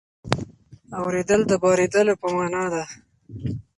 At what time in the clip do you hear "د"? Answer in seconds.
1.47-1.51